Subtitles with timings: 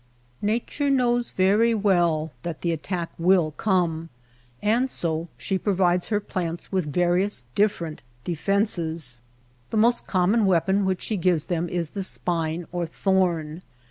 [0.41, 4.09] Nature knows very well that the attack will come
[4.59, 9.21] and so she provides her plants with various different defenses.
[9.69, 13.61] The most common weapon which she gives them is the spine or thorn.